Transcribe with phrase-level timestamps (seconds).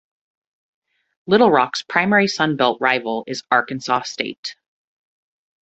[1.27, 4.55] Little Rock's primary Sun Belt rival is Arkansas State.